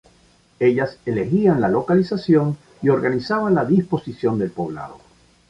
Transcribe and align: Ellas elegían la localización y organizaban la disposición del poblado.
Ellas 0.59 0.97
elegían 1.05 1.61
la 1.61 1.67
localización 1.67 2.57
y 2.81 2.89
organizaban 2.89 3.53
la 3.53 3.63
disposición 3.65 4.39
del 4.39 4.49
poblado. 4.49 4.97